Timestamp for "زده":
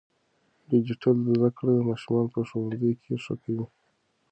1.35-1.49